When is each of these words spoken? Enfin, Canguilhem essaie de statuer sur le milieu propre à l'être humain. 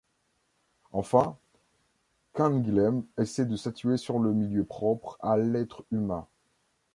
Enfin, 0.93 1.37
Canguilhem 2.33 3.03
essaie 3.19 3.45
de 3.45 3.55
statuer 3.55 3.97
sur 3.97 4.17
le 4.17 4.33
milieu 4.33 4.63
propre 4.63 5.15
à 5.21 5.37
l'être 5.37 5.85
humain. 5.91 6.27